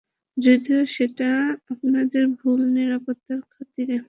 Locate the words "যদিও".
0.37-0.81